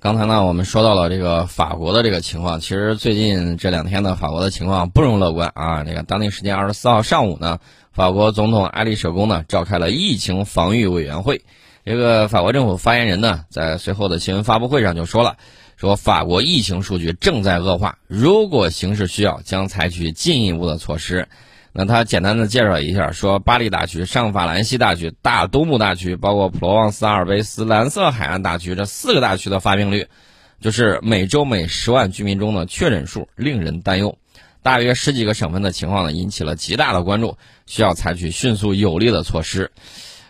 [0.00, 5.84] 刚才呢，我们说到了这个法国的这个情况，其实最近这两天呢，法国的情况不容乐观啊。
[5.84, 7.58] 这个当地时间二十四号上午呢，
[7.92, 11.44] 法国总统埃利舍宫呢召开了疫情防御委员会。
[11.84, 15.36] 这个法国政府发言人呢，在随后的新闻发布会上就说了，
[15.76, 21.28] 说法国疫情数据正在恶化，如果形势需要，将采取进一步的措施。
[21.72, 30.06] 那他简单的介绍一下，说巴黎大区、上法兰西大区、大东部大区，包括普罗旺斯、阿尔卑斯、蓝色海岸大区这四个大区的发病率，
[30.60, 34.18] 就是每周每十万居民中的确诊数，令人担忧。
[34.62, 39.70] 大约十几个省份的情况呢，引起了极大的关注，需要采取迅速有力的措施。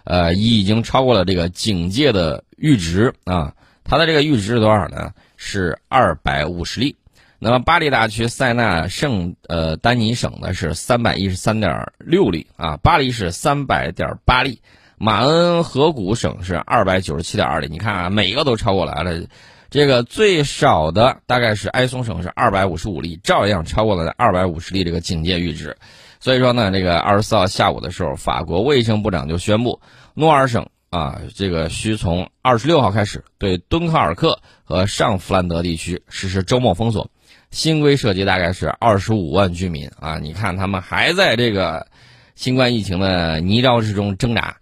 [0.05, 5.13] 呃，已经超过了这个警戒的阈值啊，它的这个阈值是多少呢？
[5.37, 6.97] 是二百五十例。
[7.43, 14.61] 那么巴黎大区塞纳圣呃丹尼省呢是三百一十三点六例啊，巴黎是三百点八例，
[14.99, 17.69] 马恩河谷省是二百九十七点二例。
[17.71, 19.27] 你看啊，每一个都超过来了。
[19.71, 25.79] 这个最少的大概是埃松省是二百五十五例，照样超过了二百五十例这个警戒阈值。
[26.19, 29.81] 所以说呢，这个二十四号下午的时候，法国卫生部长就宣布，
[30.13, 37.11] 诺尔省啊，这个需从二十六号开始对敦刻尔克和上弗兰德地区实施周末封锁。
[37.51, 40.19] 新规涉及大概是二十五万居民啊！
[40.19, 41.89] 你看他们还在这个
[42.37, 44.57] 新冠疫情的泥沼之中挣扎，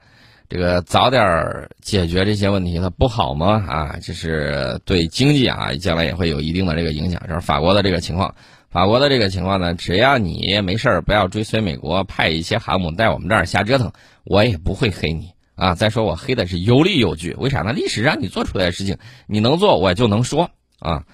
[0.49, 3.63] 这个早点解决这些问题，它不好吗？
[3.69, 7.23] 啊，这是对经济啊，将来也会有一定的这个影响。
[7.29, 8.35] 这是法国的这个情况，
[8.71, 13.93] 法国的这个情况呢，只要你没事儿，不要追随美国派一些航母在我们这儿瞎折腾，
[14.25, 15.75] 我也不会黑你啊。
[15.75, 17.75] 再说我黑的是有理有据，为啥呢？
[17.75, 21.05] 历史上你做出来的事情，你能做，我就能说啊。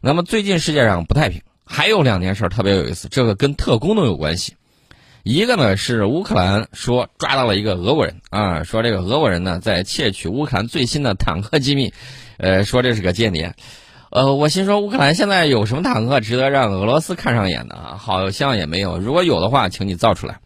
[0.00, 4.54] 那么最近世界上不太平，还有两件事特别有意思，这个跟特工都有关系。
[5.24, 11.92] 一个呢是乌克兰说抓到了一个俄国人啊，说这个俄国人呢在窃取乌克兰最新的坦克机密，
[12.36, 13.54] 呃，说这是个间谍。
[14.10, 17.96] 呃，我心说乌克兰现在有什么坦克值得让俄罗斯看上眼的啊？
[17.98, 18.98] 好像也没有。
[18.98, 20.38] 如果有的话，请你造出来。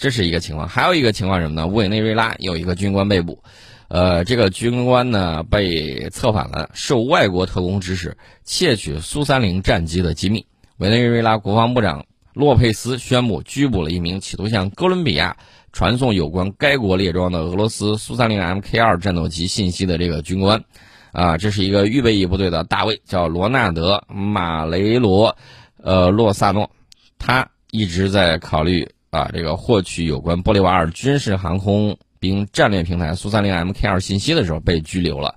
[0.00, 1.66] 这是一个情况，还有一个情况什么呢？
[1.66, 3.44] 委内瑞拉有一个军官被捕。
[3.88, 10.46] 呃，这个军官呢被策反了，受外国特工指使窃取苏三零战机的机密。
[10.78, 15.36] 委内瑞拉国防部长洛佩斯宣布拘捕了一名企图向哥伦比亚
[15.70, 20.64] 传送有关该国列装的俄罗斯苏三零 Mk 二战斗机信息的这个军官。
[21.12, 25.36] 啊，这是一个预备役部队的大卫，叫罗纳德马雷罗，
[25.82, 26.70] 呃，洛萨诺。
[27.18, 31.98] 他一直在考虑啊，这个获取有关玻利瓦尔军事航空。
[32.20, 35.36] 兵战略平台苏三零 Mk 二信息的时候被拘留了，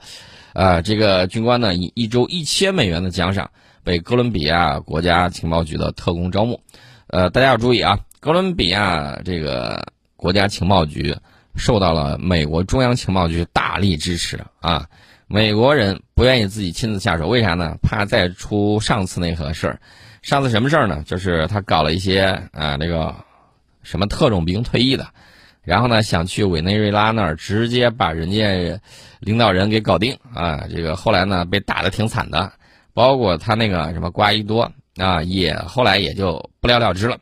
[0.52, 3.52] 啊，这个军官呢以一周一千美元的奖赏
[3.86, 6.60] 被哥伦比亚国家情报局的特工招募，
[7.08, 11.16] 呃，大家要注意啊，哥伦比亚这个国家情报局
[11.56, 14.86] 受到了美国中央情报局大力支持啊，
[15.28, 17.78] 美国人不愿意自己亲自下手，为啥呢？
[17.82, 19.80] 怕再出上次那个事儿，
[20.22, 21.02] 上次什么事儿呢？
[21.06, 23.16] 就是他搞了一些啊这个
[23.84, 25.08] 什么特种兵退役的。
[25.62, 28.82] 然后呢，想去委内瑞拉那儿直接把人家
[29.20, 30.66] 领导人给搞定啊！
[30.70, 32.52] 这个后来呢，被打的挺惨的，
[32.94, 37.18] 包括他那个什么瓜伊多啊，也后来也就不了了之了。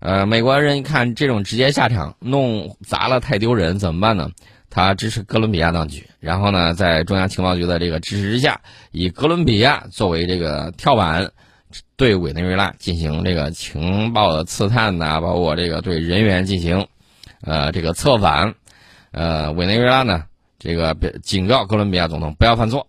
[0.00, 4.30] 呃，美国人一看这种直接下场，弄砸了太丢人，怎么办呢？
[4.68, 11.30] 他支持哥伦比亚当局，然后呢，在中央情报局的这个支持之下，以哥伦比亚作为这个跳板，
[11.96, 16.86] 对委内瑞拉进行这个情报的刺探呐，包括这个对人员进行。
[17.42, 18.54] 呃，这个策反，
[19.12, 20.24] 呃，委内瑞拉呢，
[20.58, 22.86] 这个警告哥伦比亚总统不要犯错。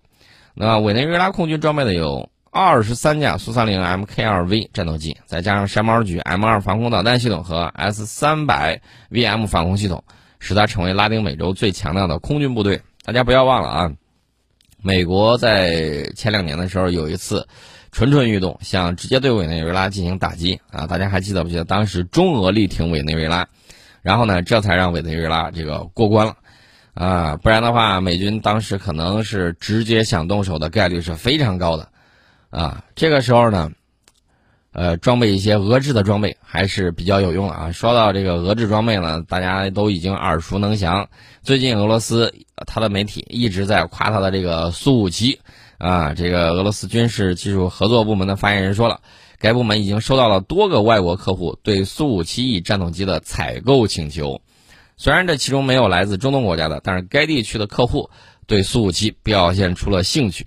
[0.54, 10.04] 那委内瑞拉空军装备的有二十三架苏三零 Mk2V 战斗机，再加上山猫局 M2 防空导弹系统和 S 三百 VM 防空系统，
[10.40, 12.82] 使它成为拉丁美洲最强大的空军部队。
[13.06, 13.92] 大家不要忘了啊，
[14.82, 17.48] 美国在前两年的时候有一次
[17.92, 20.88] 蠢蠢欲动，想直接对委内瑞拉进行打击啊！
[20.88, 21.66] 大家还记得不记得？
[21.66, 23.48] 当时中俄力挺委内瑞拉。
[24.04, 26.36] 然后呢，这才让委内瑞拉这个过关了，
[26.96, 31.88] 啊，不然的话，美军当时可能是直接想动手的概率是非常高的，
[32.50, 33.70] 啊，这个时候呢，
[34.72, 37.72] 呃，装备一些俄制的装备还是比较有用的啊。
[37.72, 41.08] 说到这个俄制装备呢，大家都已经耳熟能详。
[41.44, 42.34] 最近俄罗斯
[42.66, 45.40] 它的媒体一直在夸它的这个苏五七，
[45.82, 49.02] 啊，这个俄罗斯军事技术合作部门的发言人说了。
[49.40, 54.40] 该部门已经收到了多个外国客户对苏五七 E 战斗机的采购请求，
[54.98, 58.12] 虽然这其中没有来自中东国家的，但是该地区的客户
[58.46, 60.46] 对苏五七表现出了兴趣。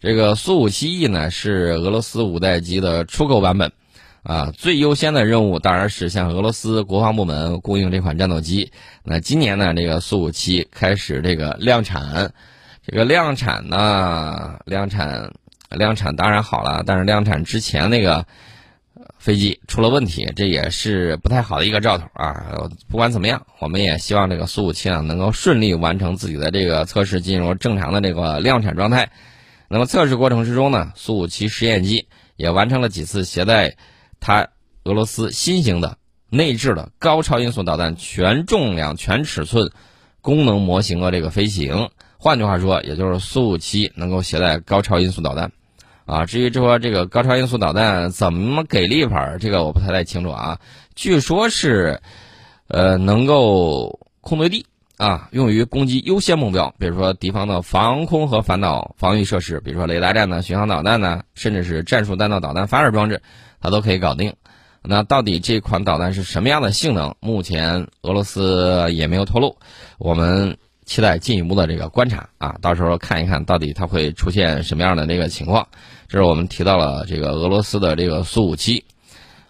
[0.00, 3.70] 这个苏五七 E 呢是俄罗斯五代机的出口版本，
[4.24, 8.72] 啊，最优先的任务当然是向俄罗斯国防部门供应这款战斗机。
[9.04, 12.34] 那今年呢，这个苏五七开始这个量产。
[12.84, 15.32] 这个量产呢，量产
[15.70, 18.26] 量产当然好了，但是量产之前那个
[19.18, 22.68] 飞机出了问题，这也是不太好的一个兆头啊。
[22.88, 29.12] 不管怎么样，我们也希望这个苏五七呢能够顺利完成自己的这个测试，进入正常的这个量产状态。
[29.68, 33.76] 那么测试过程之中呢，苏五七实验机也完成了几次携带
[34.18, 34.48] 它
[34.82, 35.98] 俄罗斯新型的
[36.28, 39.70] 内置的高超音速导弹全重量、全尺寸
[40.20, 41.88] 功能模型的这个飞行。
[42.22, 45.50] 换句话说，也就是苏五七能够携带高超音速导弹，
[46.06, 50.60] 啊，至于说这个高超音速导弹怎么给力法，这个我不太太清楚啊。
[50.94, 52.00] 据说是，
[52.68, 54.64] 呃，能够空对地
[54.98, 63.20] 啊，用于攻击优先目标，比如说敌方的防空和反导防御设施，比如说雷达站呢、巡航导弹呢，甚至是战术弹道导弹发射装置，
[63.60, 64.32] 它都可以搞定。
[64.80, 67.16] 那到底这款导弹是什么样的性能？
[67.18, 69.56] 目前俄罗斯也没有透露，
[69.98, 70.56] 我们。
[70.92, 75.66] 期待进一步的这个观察啊，到时候看一看到底它会出现什么样的那个情况。
[76.06, 78.84] 这是我们提到了这个俄罗斯的这个苏五七，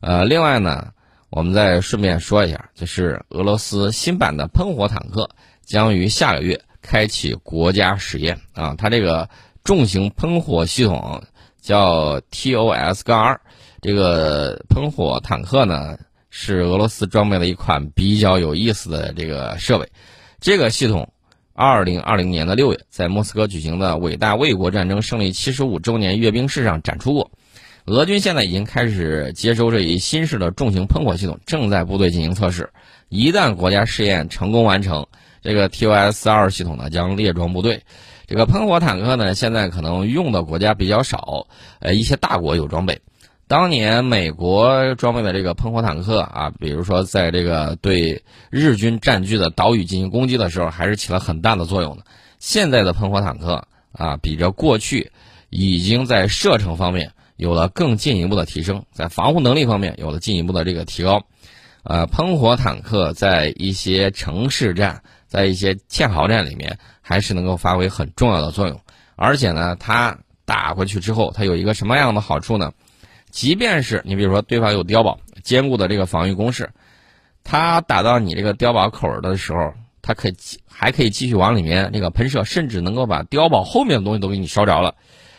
[0.03, 0.93] 呃，另外呢，
[1.31, 5.29] 我们再顺便说一下，就是俄罗斯新版的喷火坦克
[5.65, 9.29] 将于下个月开启国家实验啊，它这个
[9.65, 11.25] 重型喷火系统
[11.61, 13.41] 叫 TOS 杠二，
[13.81, 15.99] 这个喷火坦克呢
[16.31, 19.89] 是俄罗斯装备的一款比较有意思的这个设备，
[20.39, 21.12] 这个系统。
[21.55, 27.31] 二零二零年的六月，在莫斯科举行的伟大卫国战争胜利七十五周年阅兵式上展出过。
[27.85, 32.71] 俄军现在已经开始接收这一新式的重型喷火系统，正在部队进行测试。
[33.09, 35.07] 一旦国家试验成功完成，
[35.43, 37.83] 这个 TOS 二系统呢将列装部队。
[38.27, 41.49] 这个喷火坦克呢，现在可能用的国家比较少，
[41.81, 43.01] 呃，一些大国有装备。
[43.53, 52.03] 当年美国装备的这个喷火坦克啊，比如说在这个对日军占据的岛屿进行攻击的时候，还是起了很大的作用的。
[52.39, 53.63] 现在的喷火坦克
[53.93, 55.13] 啊，比着过去，
[55.51, 61.23] 已经在射程方面有了更进一步的提升，在防护能力方面有了进一步的这个提高。
[61.83, 68.81] 呃，喷火坦克在一些城市战、在一些堑壕战里面，还是能够发挥很重要的作用。
[69.15, 70.17] 而且呢，它
[70.47, 72.73] 打过去之后，它有一个什么样的好处呢？
[73.33, 76.71] 即便是你比如说对方有碉堡坚固的这个防御工事，
[77.43, 80.35] 他打到你这个碉堡口的时候，他可以
[80.69, 84.95] 还可以继续往里面那个喷射，甚至能够把碉堡后面的东西都给你烧着了，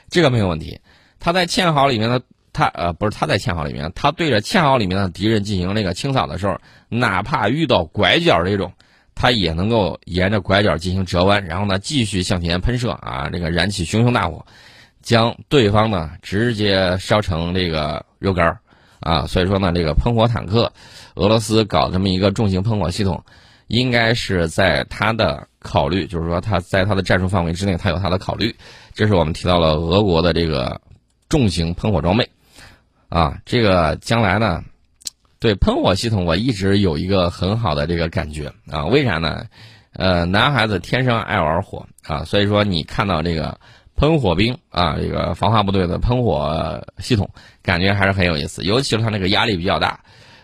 [0.09, 0.81] 这个没有问题。
[1.19, 6.59] 他在堑壕里面的他呃不是他在堑壕里面，他对着堑壕里面的敌人进行那个清扫的时候，
[6.89, 8.73] 哪怕遇到拐角这种，
[9.13, 14.45] 他也能够沿着拐角进行折弯，然后呢继续向前喷射啊，这个燃起熊熊大火。
[15.03, 18.59] 将对方呢直接烧成这个肉干儿，
[19.01, 20.71] 啊，所以说呢，这个喷火坦克，
[21.15, 23.25] 俄罗斯搞这么一个重型喷火系统，
[23.67, 28.55] 应该是在他的考虑，就是说他在他的战术范围之内，他有他的考虑。
[28.93, 30.79] 这是我们提到了俄国的这个
[31.27, 32.29] 重型喷火装备，
[33.09, 34.63] 啊，这个将来呢，
[35.37, 39.47] 对喷火系统我一直有一个很好的这个感觉啊，为啥呢？
[39.91, 43.59] 呃，男孩子天生爱玩火啊，所以说你看到这个。
[43.95, 47.29] 喷火兵啊，这个防化部队的喷火系统，
[47.61, 48.63] 感觉还是很有意思。
[48.63, 49.99] 尤其是它那个压力比较大。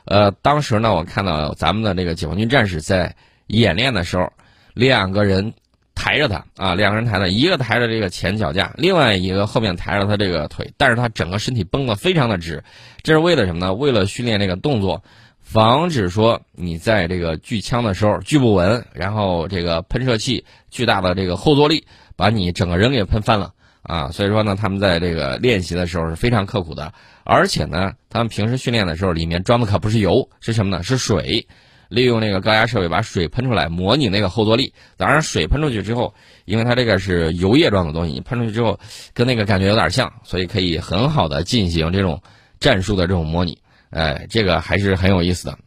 [0.06, 3.16] 呃，当时呢，我看到咱们的这个解放军战士在
[3.48, 4.32] 演练的时候，
[4.74, 5.54] 两个人
[5.94, 12.64] 抬着他啊，两个人抬着，一个抬着这个前脚架，另外一个后面抬着他这个腿，但是他整个身体绷得非常的直。
[13.04, 13.74] 这是为了什么呢？
[13.74, 15.04] 为了训练这个动作，
[15.52, 21.86] 防止说你在这个锯枪的时候锯不稳，然后这个喷射器巨大的这个后坐力。
[22.16, 24.12] 把你整个人给喷翻了啊！
[24.12, 30.84] 所以说呢，他们在这个练习的时候是非常刻苦的，而且呢，他们平时训练的时候里面装的可不是油，是什么呢？
[30.84, 31.48] 是水，
[31.88, 34.74] 利用那个高压设备把水喷出来，模拟那个后坐力。
[34.98, 36.14] 当然，水喷出去之后，
[36.44, 38.78] 因为它这个是油液状的东西，你喷出去之后
[39.14, 42.22] 跟那个感觉有点像，所以可以很好的进行这种
[42.60, 43.60] 战术的这种模拟。
[43.90, 45.58] 哎，这个还是很有意思的。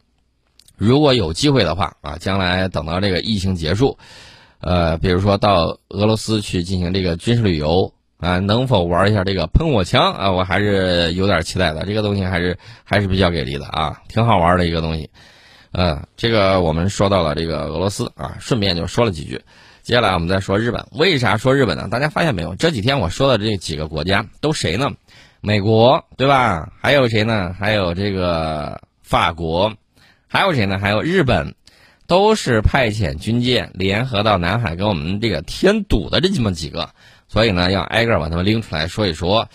[0.75, 3.97] 如果有机会的话啊，将来等到这个疫情结束。
[4.59, 10.31] 呃，比如说到俄罗斯去进行这个军事旅游啊，能否玩一下这个喷火枪啊？
[10.31, 11.85] 我还是有点期待的。
[11.85, 15.09] 这个东西还是还是比较给力的啊，挺好玩的一个东西。
[15.73, 19.41] 呃，这个我们说到了这个俄罗斯啊，顺便就说了几句。
[19.81, 20.85] 接下来我们再说日本。
[20.93, 21.89] 为啥说日本呢？
[21.91, 22.55] 大家发现没有？
[22.55, 24.91] 这几天我说的这几个国家都谁呢？
[25.43, 26.71] 美国对吧？
[26.81, 27.53] 还有谁呢？
[27.59, 29.73] 还有这个法国，
[30.27, 30.79] 还有谁呢？
[30.79, 31.53] 还有日本。
[32.05, 36.89] 都是派遣军舰联合到南海跟我们这个添堵的这这么几个，
[37.29, 39.47] 所以呢，要挨个把他们拎出来说一说。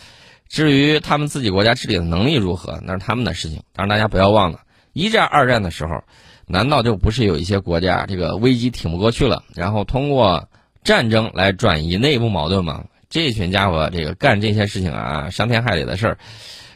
[0.48, 3.62] 至于他们自己国家治理的能力如何，那是他们的事情。
[3.74, 4.60] 当然，大家不要忘了，
[4.94, 6.02] 一战、二战的时候，
[6.46, 10.48] 难道就不是有一些国家这个危机挺不过去了，然后通过
[10.82, 12.84] 战争来转移内部矛盾吗？
[13.10, 16.18] 这群家伙这个干这些事情啊，伤天害理的事儿，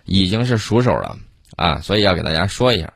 [0.04, 1.16] 已经是熟手了
[1.56, 2.92] 啊，所以要给大家说一下。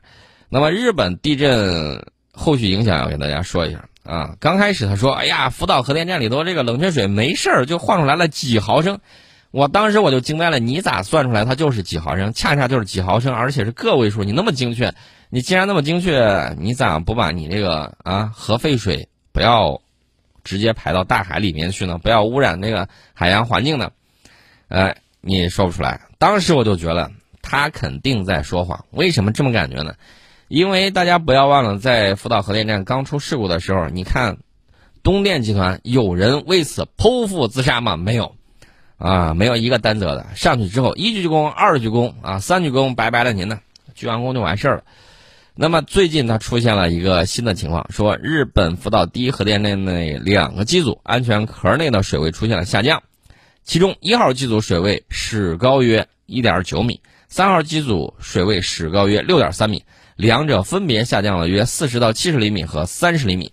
[0.49, 4.37] 那么日本地震后续影响要给大家说一下啊。
[4.41, 9.01] 刚开始他说：“哎呀，福岛核电站里头这个冷却水没事儿，就换出来了几毫升。”
[9.53, 12.33] 我当时我就惊呆了，你咋算出来它就是几毫升？
[12.35, 14.95] 恰恰就是几毫升，而且是个位数，你那么精确，
[15.31, 19.81] 你既然那么精确，你咋不把你这个啊核废水不要
[20.47, 21.99] 直接排到大海里面去呢？
[21.99, 23.91] 不要污染那个海洋环境呢？
[24.69, 26.03] 呃，你说不出来。
[26.19, 27.11] 当时我就觉得
[27.43, 28.87] 他肯定在说谎。
[28.93, 29.95] 为什么这么感觉呢？
[30.49, 34.39] 因为大家不要忘了，在福岛核电站刚出事故的时候，你看
[35.03, 37.97] 东电集团有人为此剖腹自杀吗？
[37.97, 38.37] 没有。
[38.99, 40.27] 啊，没有一个担责的。
[40.37, 43.61] 上去之后，一鞠躬，二鞠躬，啊，三鞠躬，拜拜了您呢，
[43.95, 44.85] 鞠完躬就完事儿了。
[45.59, 53.03] 那么最近它出现了一个新的情况，说日本福岛第一核电站内两个机组安全壳内的水位出现了下降，
[53.65, 59.83] 其中一号机组水位始高约一点九米，三号机组水位始高约六点三米，
[60.15, 63.53] 两者分别下降了约四十到七十厘米和三十厘米，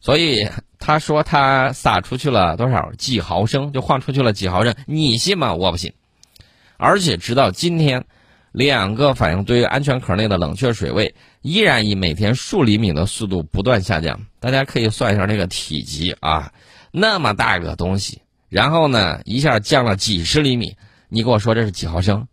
[0.00, 0.48] 所以。
[0.80, 5.54] 他说他撒出去了多少几毫升，就换出去了几毫升，你信吗？
[5.54, 5.92] 我不信。
[6.76, 8.06] 而且直到今天，
[8.52, 14.20] 两个反应堆安全壳内的冷却水位依然以每天数厘米的速度不断下降。
[14.40, 16.52] 大家可以算一下这个体积啊，
[16.92, 20.76] 那么大个东西，然后呢一下降了几十厘米，
[21.08, 22.26] 你跟我说这是几毫升？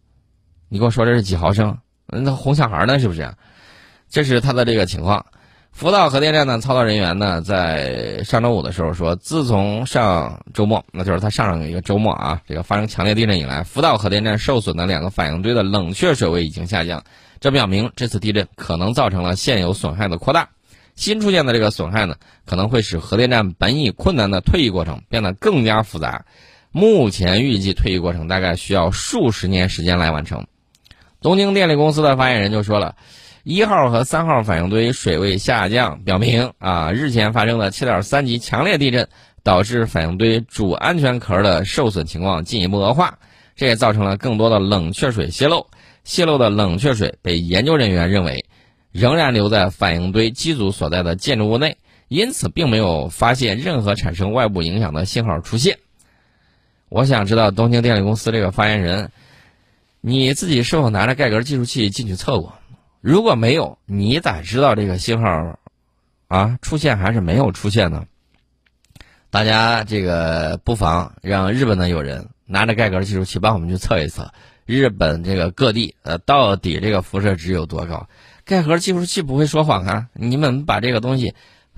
[0.69, 1.77] 你跟我说这是几毫升？
[2.07, 3.33] 那哄小孩呢是不是？
[4.09, 5.25] 这是他的这个情况。
[5.75, 17.03] 福岛核电站的操作人员呢，在上周五的时候说，自从上周末，那就是他上上一个周末啊，这个发生强烈地震以来，福岛核电站受损的两个反应堆的冷却水位已经下降，
[17.41, 20.47] 这表明这次地震可能造成了现有损害的扩大，
[20.95, 22.15] 新出现的这个损害呢，
[22.45, 26.23] 可能会使核电站本已困难的退役过程变得更加复杂，
[26.71, 30.47] 目前预计退役过程大概需要数十年时间来完成。
[31.19, 32.95] 东京电力公司的发言人就说了。
[33.45, 39.07] 一号和三号反应堆水位下降，表明啊，日前发生的七点三级强烈地震
[39.43, 43.19] 导致反应堆主安全壳的受损情况进一步恶化，
[43.55, 45.67] 这也造成了更多的冷却水泄漏。
[46.03, 48.45] 泄漏的冷却水被研究人员认为
[48.91, 55.77] 仍然留在反应堆机组所在的建筑物内，因此并没有发现任何产生外部影响的信号出现。
[56.89, 59.11] 我想知道东京电力公司这个发言人，
[60.01, 62.51] 你自己是否拿着盖格计数器进去测过？
[63.05, 65.59] 如果没有，你咋知道这个信号
[66.27, 68.07] 啊出现还是没有出现呢？
[69.29, 74.33] 大家这个不妨让日本的友人拿着盖格计数器帮我们去测一测，
[74.65, 78.09] 日本这个各地呃到底这个辐射值有多高？
[78.43, 80.07] 盖格计数器不会说谎啊！
[80.13, 81.35] 你们把这个东西，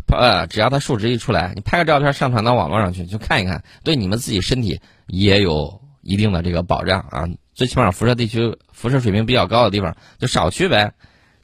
[0.07, 7.27] 呃，只要它数值一出来，你拍个照片上传到网络上去，就看一看，对你们自己身体也有一定的这个保障啊！
[7.53, 10.93] 最起码辐射地区辐射水平比较高的地方就少去呗。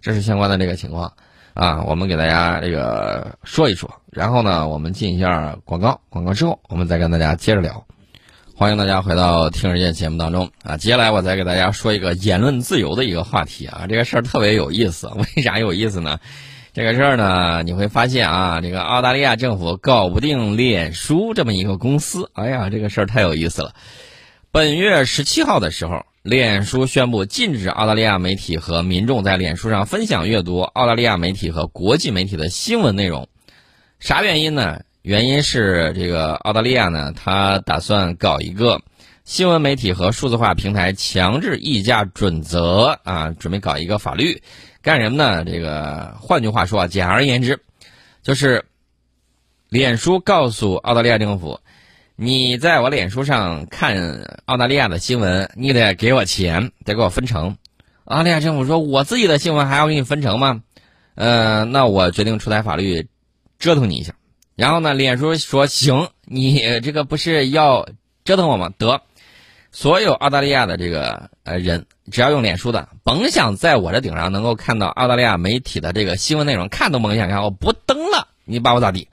[0.03, 1.13] 这是相关的这个情况，
[1.53, 7.85] 啊，我们给大家这个说一说，然后呢，我们进一下广告，广告之后我们再跟大家接着聊。
[8.53, 16.19] 欢迎大家回到听人见节目当中啊，接下来我再给大家说一个言论自由的一个话题啊，这个事儿特别有意思， 为啥有意思呢？
[16.73, 23.73] 这个事儿呢，你会发现啊，这个澳大利亚政府搞不定脸书这么一个公司，哎呀，这个事儿太有意思了。
[24.51, 26.05] 本月十七号的时候。
[26.23, 33.27] 脸书宣布禁止澳大利亚媒体和民众在脸书上分享阅读澳大利亚媒体和国际媒体的新闻内容。
[33.99, 34.79] 啥原因呢？
[35.01, 38.81] 原因是这个澳大利亚呢，他打算搞一个
[39.25, 44.41] 新闻媒体和数字化平台强制议价准则啊，准备搞一个法律，
[44.81, 45.43] 干什么呢？
[45.43, 47.59] 这个换句话说啊，简而言之，
[48.21, 48.63] 就是
[49.67, 51.59] 脸书告诉澳大利亚政府。
[52.15, 57.57] 你在我脸书上看澳大利亚的新闻，你得给我钱，得给我分成。
[58.05, 60.61] 澳大利亚政府说：“我自己的新闻还要给你分成吗？”
[61.15, 63.07] 呃，那我决定出台法律，
[63.57, 64.13] 折腾你一下。
[64.55, 67.87] 然后呢，脸书说：“行，你这个不是要
[68.23, 68.71] 折腾我吗？
[68.77, 69.01] 得，
[69.71, 79.07] 所有澳大利亚的这个呃人，只要用脸书的，甭想在我这顶上能够看到澳大利亚媒体的这个新闻内容，看都甭想看，我不登了，你把我咋地？”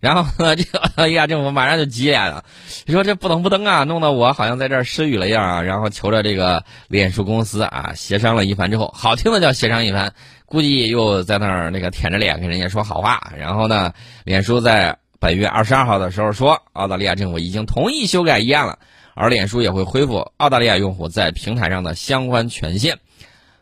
[0.00, 2.44] 然后呢，这个澳大利亚政府马上就急眼了，
[2.88, 5.62] 说这不能不登啊，弄得我好像在这儿失语了一样啊。
[5.62, 10.14] 然后求着这个脸书公司啊，协商了一番之后，好听的叫协商一番，
[10.46, 13.32] 估计又在那儿那个舔着脸跟人家说好话。
[13.36, 13.92] 然后呢，
[14.24, 18.78] 脸书在本月二十二号的时候说，澳大利亚政府已经同意修改议案了，
[19.14, 22.98] 而脸书也会恢复澳大利亚用户在平台上的相关权限。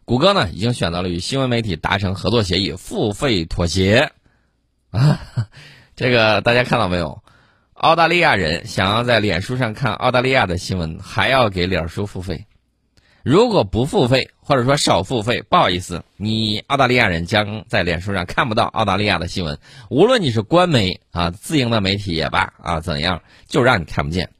[0.04, 4.12] 谷歌呢，已经选择了与新闻媒体达成合作协议，付费妥协
[4.92, 5.18] 啊。
[5.99, 7.25] 这个大家看到没有？
[7.75, 12.47] 澳大利亚人想要在脸书上看澳大利亚的新闻，还要给脸书付费。
[13.25, 19.59] 如果不付费，或者说少付费，不好意思，你澳大利亚人将在脸书上看不到澳大利亚的新闻。
[19.90, 24.31] 无论你是官媒啊、自营的媒体也罢啊，怎样，就让你看不见。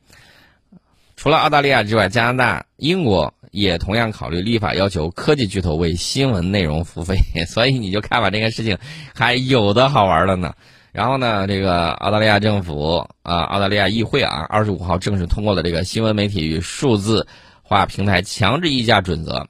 [1.17, 7.17] 除了澳大利亚之外，加拿大、英国也同样考虑立法要求科技巨头为新闻内容付费。
[7.49, 8.79] 所以你就看吧，这个事情
[9.13, 10.55] 还有的好玩了呢。
[10.93, 17.27] 然后呢，这个澳大利亚政府啊，澳大利亚议会啊，二十五号正式通过了这个新闻媒体与数字
[17.63, 19.47] 化平台强制议价准则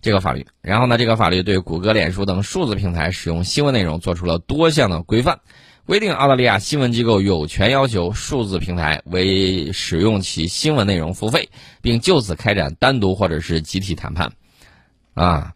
[0.00, 0.46] 这个法律。
[0.60, 5.40] 然后呢，这个法律对谷歌、脸书等数字平台使用新闻内容做出了多项的规范，
[5.86, 11.48] 规定澳大利亚新闻机构有权要求数字平台为使用其新闻内容付费，
[11.80, 14.30] 并就此开展单独或者是集体谈判。
[15.14, 15.54] 啊。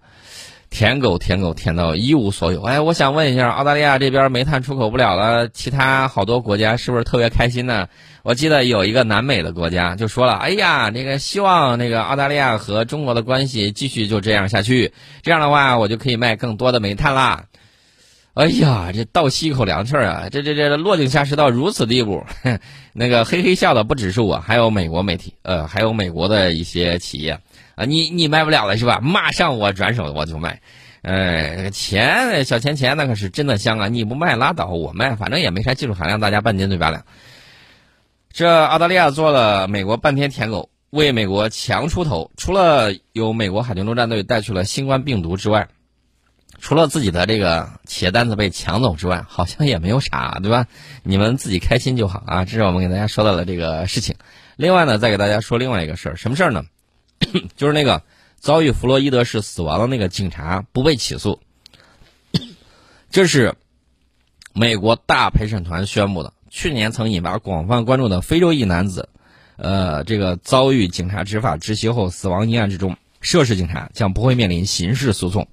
[0.70, 7.88] 舔狗舔狗舔到一无所有，哎，我想问一下，澳大利亚这边煤炭出口不了了，其他好多国家是不是特别开心呢？
[8.22, 14.92] 我记得有一个南美的国家就说了，哎呀，那个希望那个澳大利亚和中国的关系继续就这样下去，
[15.22, 17.44] 这样的话我就可以卖更多的煤炭啦。
[18.34, 20.28] 哎呀，这倒吸一口凉气儿啊！
[20.30, 22.22] 这这这落井下石到如此地步，
[22.92, 27.38] 那个嘿嘿笑的不只是我，还有美国媒体，呃，还有美国的一些企业。
[27.76, 29.00] 啊，你你卖不了了是吧？
[29.00, 30.60] 马上我转手我就卖，
[31.02, 33.88] 哎，钱小钱钱那可是真的香啊！
[33.88, 37.04] 你不卖拉倒，我卖，反正也没啥技术含量，大家半斤对八两。
[38.32, 42.30] 这澳大利亚做了美国半天舔狗，为美国强出头。
[42.36, 45.68] 除了有美国海军陆战队带去了新冠病毒之外，
[46.58, 50.66] 除了自己的这个企业单子被抢走之外，好像也没有啥，对吧？
[51.02, 52.44] 你们自己开心就好啊！
[52.46, 54.16] 这是我们给大家说到的这个事情。
[54.56, 56.64] 另外呢，再给大家说另外一个事儿，什么事儿呢？
[57.56, 58.02] 就是那个
[58.38, 61.40] 遭遇弗洛伊德式死亡的那个警察不被起诉，
[63.10, 63.54] 这是
[64.52, 66.32] 美国大陪审团宣布的。
[66.48, 69.08] 去年曾引发广泛关注的非洲裔男子，
[69.56, 75.48] 呃，这个遭遇警察执法执行后死亡一案之中，涉事警察将不会面临刑事诉讼。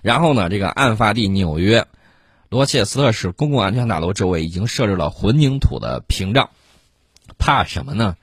[0.00, 1.86] 然后呢，这个案发地纽约
[2.48, 6.48] 罗切斯特市公共安全大楼周围已经设置了混凝土的屏障，
[7.36, 8.16] 怕什么呢？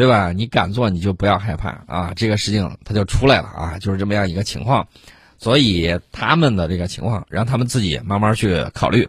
[0.00, 0.32] 对吧？
[0.32, 2.10] 你敢做，你就不要害怕啊！
[2.16, 4.88] 这个事情它就出来了啊，就是这么样一个情况。
[5.36, 9.06] 所以他们的这个情况，让他们自己慢慢去考虑。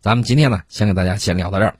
[0.00, 1.76] 咱们今天呢，先给大家先聊到这儿。